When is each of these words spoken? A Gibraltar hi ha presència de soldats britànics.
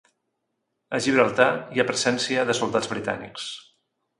A 0.97 1.01
Gibraltar 1.07 1.47
hi 1.75 1.83
ha 1.83 1.87
presència 1.91 2.47
de 2.51 2.57
soldats 2.61 2.91
britànics. 2.95 3.47